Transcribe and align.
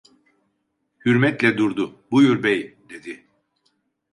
Hürmetle 1.05 1.57
durdu:- 1.57 1.95
Buyur 2.11 2.43
bey, 2.43 2.75
dedi. 2.89 3.23